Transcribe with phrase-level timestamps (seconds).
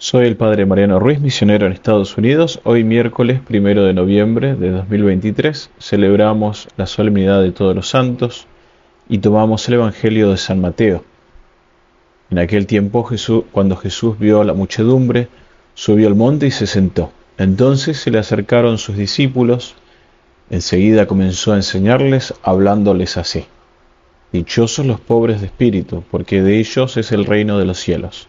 [0.00, 2.60] Soy el Padre Mariano Ruiz, misionero en Estados Unidos.
[2.62, 8.46] Hoy miércoles primero de noviembre de 2023 celebramos la solemnidad de todos los santos
[9.08, 11.02] y tomamos el Evangelio de San Mateo.
[12.30, 15.26] En aquel tiempo Jesús, cuando Jesús vio a la muchedumbre,
[15.74, 17.10] subió al monte y se sentó.
[17.36, 19.74] Entonces se le acercaron sus discípulos.
[20.48, 23.46] Enseguida comenzó a enseñarles hablándoles así.
[24.32, 28.28] Dichosos los pobres de espíritu, porque de ellos es el reino de los cielos.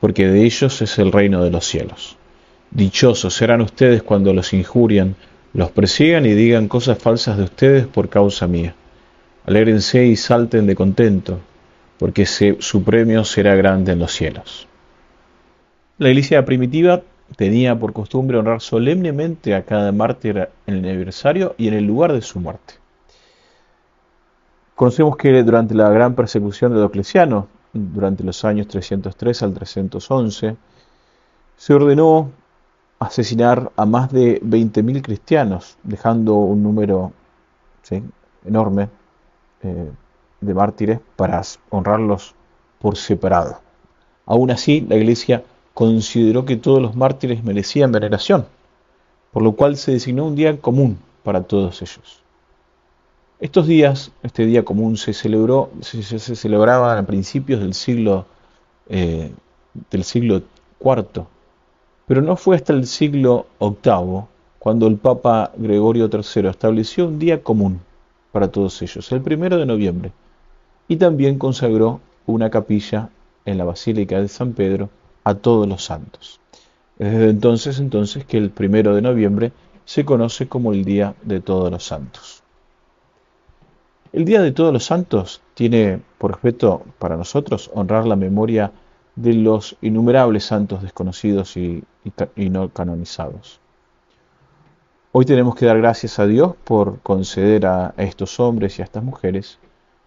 [0.00, 2.16] porque de ellos es el reino de los cielos.
[2.70, 5.16] Dichosos serán ustedes cuando los injurian,
[5.54, 8.74] los persigan y digan cosas falsas de ustedes por causa mía.
[9.46, 11.40] Alégrense y salten de contento,
[11.98, 14.68] porque su premio será grande en los cielos.
[15.96, 17.02] La iglesia primitiva
[17.36, 22.12] tenía por costumbre honrar solemnemente a cada mártir en el aniversario y en el lugar
[22.12, 22.74] de su muerte.
[24.74, 27.48] Conocemos que durante la gran persecución de Diocleciano,
[27.92, 30.56] durante los años 303 al 311,
[31.56, 32.30] se ordenó
[32.98, 37.12] asesinar a más de 20.000 cristianos, dejando un número
[38.44, 38.88] enorme
[39.62, 39.90] eh,
[40.40, 42.34] de mártires para honrarlos
[42.80, 43.60] por separado.
[44.26, 45.42] Aún así, la Iglesia
[45.74, 48.46] consideró que todos los mártires merecían veneración,
[49.32, 52.22] por lo cual se designó un día común para todos ellos.
[53.40, 58.26] Estos días, este día común se celebró, se, celebraba a principios del siglo
[58.88, 59.30] eh,
[59.90, 60.42] del siglo
[60.80, 61.26] IV,
[62.06, 64.24] pero no fue hasta el siglo VIII
[64.58, 67.80] cuando el Papa Gregorio III estableció un día común
[68.32, 70.12] para todos ellos, el primero de noviembre,
[70.88, 73.10] y también consagró una capilla
[73.44, 74.90] en la Basílica de San Pedro
[75.24, 76.40] a todos los santos.
[76.98, 79.52] Desde entonces, entonces, que el primero de noviembre
[79.84, 82.37] se conoce como el Día de Todos los Santos.
[84.10, 88.72] El Día de Todos los Santos tiene por objeto para nosotros honrar la memoria
[89.16, 91.84] de los innumerables santos desconocidos y,
[92.36, 93.60] no canonizados.
[95.12, 99.04] Hoy tenemos que dar gracias a Dios por conceder a estos hombres y a estas
[99.04, 99.58] mujeres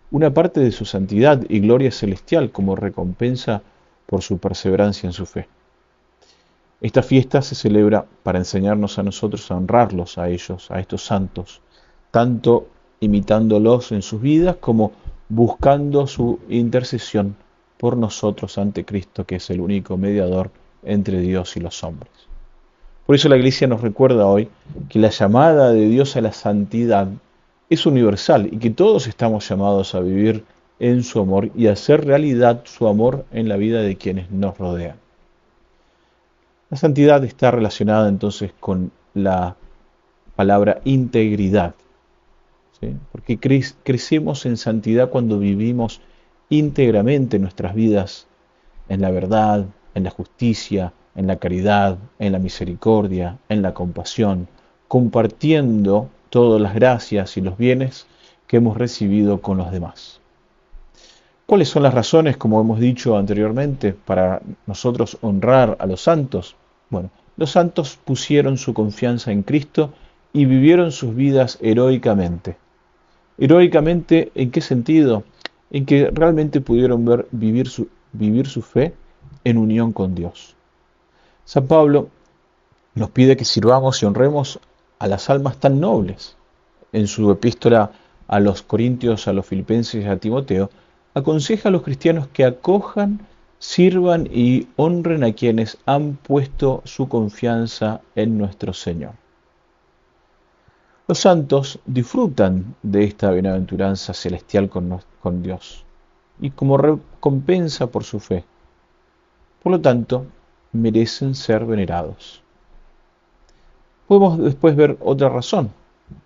[0.10, 3.62] una parte de su santidad y gloria celestial como recompensa
[4.08, 5.48] por su perseverancia en su fe.
[6.82, 11.62] Esta fiesta se celebra para enseñarnos a nosotros a honrarlos a ellos, a estos santos,
[12.10, 12.68] tanto
[13.02, 14.94] imitándolos en sus vidas como
[15.28, 17.36] buscando su intercesión
[17.78, 20.52] por nosotros ante Cristo, que es el único mediador
[20.84, 22.12] entre Dios y los hombres.
[23.06, 24.48] Por eso la Iglesia nos recuerda hoy
[24.88, 27.08] que la llamada de Dios a la santidad
[27.70, 30.46] es universal y que todos estamos llamados a vivir
[30.80, 34.58] en su amor y a hacer realidad su amor en la vida de quienes nos
[34.58, 34.98] rodean.
[36.70, 39.56] La santidad está relacionada entonces con la
[40.36, 41.76] palabra integridad,
[43.12, 46.02] porque crecemos en santidad cuando vivimos
[46.50, 48.28] íntegramente nuestras vidas
[48.90, 49.66] en la verdad,
[49.96, 54.48] en la justicia, en la caridad, en la misericordia, en la compasión,
[54.88, 58.08] compartiendo todas las gracias y los bienes
[58.48, 60.20] que hemos recibido con los demás.
[61.46, 66.56] ¿Cuáles son las razones, como hemos dicho anteriormente, para nosotros honrar a los santos?
[66.90, 69.94] Bueno, los santos pusieron su confianza en Cristo
[70.34, 72.58] y vivieron sus vidas heroicamente.
[73.42, 75.24] Heroicamente, ¿en qué sentido?
[75.72, 78.94] En que realmente pudieron ver vivir su, vivir su fe
[79.44, 80.56] en unión con Dios.
[81.44, 82.10] San Pablo
[82.94, 84.60] nos pide que sirvamos y honremos
[85.00, 86.36] a las almas tan nobles.
[86.94, 87.92] En su epístola
[88.28, 90.70] a los Corintios, a los Filipenses y a Timoteo,
[91.16, 93.26] aconseja a los cristianos que acojan,
[93.58, 99.21] sirvan y honren a quienes han puesto su confianza en nuestro Señor.
[101.12, 105.84] Los santos disfrutan de esta bienaventuranza celestial con, Dios
[106.40, 108.46] y como recompensa por su fe.
[109.62, 110.26] Por lo tanto,
[110.72, 112.42] merecen ser venerados.
[114.08, 115.74] Podemos después ver otra razón.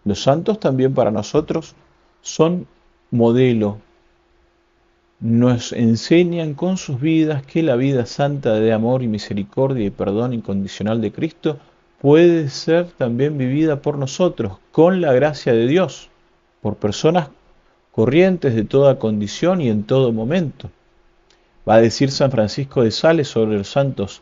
[0.03, 1.73] Los santos también para nosotros
[2.21, 2.67] son
[3.09, 3.79] modelo.
[5.19, 10.35] Nos enseñan con sus vidas que la vida santa de amor y misericordia y perdón
[10.35, 11.57] incondicional de Cristo
[12.05, 16.09] puede ser también vivida por nosotros, con la gracia de Dios,
[16.61, 17.29] por personas
[17.91, 20.69] corrientes de toda condición y en todo momento.
[21.67, 24.21] Va a decir San Francisco de Sales sobre los santos,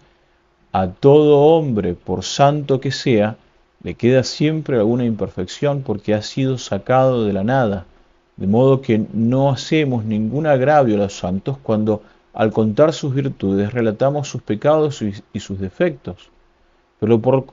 [0.72, 3.36] A todo hombre, por santo que sea,
[3.84, 7.86] le queda siempre alguna imperfección porque ha sido sacado de la nada,
[8.38, 12.02] de modo que no hacemos ningún agravio a los santos cuando
[12.34, 16.32] al contar sus virtudes relatamos sus pecados y sus defectos.
[17.00, 17.46] Pero por,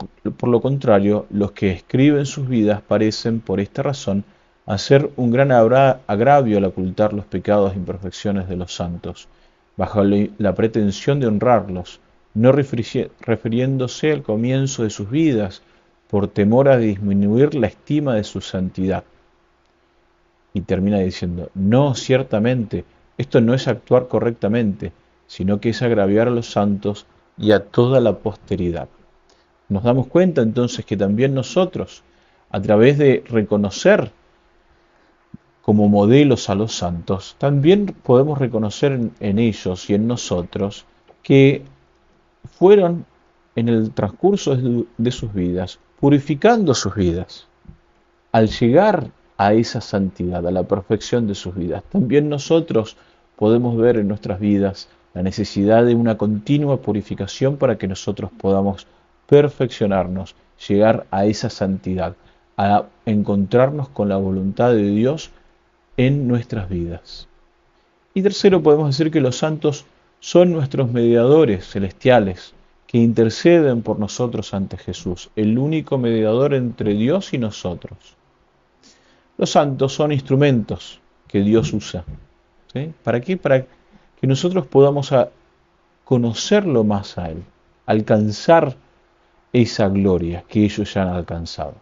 [0.49, 4.25] lo contrario, los que escriben sus vidas parecen, por esta razón,
[4.67, 9.29] hacer un gran agravio al ocultar los pecados e imperfecciones de los santos,
[9.77, 12.01] bajo la pretensión de honrarlos,
[12.35, 15.63] no refiriéndose al comienzo de sus vidas,
[16.09, 19.05] por temor a disminuir la estima de su santidad.
[20.53, 22.85] Y termina diciendo, no, ciertamente,
[23.17, 24.93] esto no es actuar correctamente,
[25.27, 27.07] sino que es agraviar a los santos
[27.39, 28.89] y a toda la posteridad.
[29.71, 32.03] Nos damos cuenta entonces que también nosotros,
[32.51, 34.11] a través de reconocer
[35.63, 40.87] como modelos a los santos, también podemos reconocer en, ellos y en nosotros
[41.23, 41.63] que
[42.59, 43.07] fueron
[43.55, 47.47] en el transcurso de sus vidas purificando sus vidas.
[48.33, 52.97] Al llegar a esa santidad, a la perfección de sus vidas, también nosotros
[53.37, 58.87] podemos ver en nuestras vidas la necesidad de una continua purificación para que nosotros podamos
[59.31, 60.35] perfeccionarnos,
[60.69, 62.17] llegar a esa santidad,
[62.57, 65.31] a encontrarnos con la voluntad de Dios
[65.97, 67.29] en nuestras vidas.
[68.13, 69.87] Y tercero, podemos decir que los santos
[70.19, 72.55] son nuestros mediadores celestiales,
[72.89, 78.17] que interceden por nosotros ante Jesús, el único mediador entre Dios y nosotros.
[79.39, 82.05] Los santos son instrumentos que Dios usa.
[83.05, 83.37] ¿Para qué?
[83.37, 83.65] Para
[84.21, 85.15] que nosotros podamos
[86.05, 87.45] conocerlo más a Él,
[87.87, 88.75] alcanzar
[89.53, 91.75] esa gloria que ellos ya han alcanzado.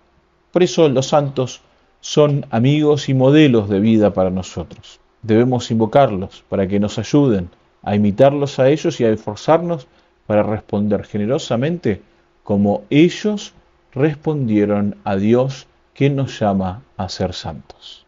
[0.52, 1.60] Por eso los santos
[2.00, 5.00] son amigos y modelos de vida para nosotros.
[5.22, 7.50] Debemos invocarlos para que nos ayuden
[7.82, 9.86] a imitarlos a ellos y a esforzarnos
[10.26, 12.02] para responder generosamente
[12.44, 13.52] como ellos
[13.92, 18.06] respondieron a Dios que nos llama a ser santos.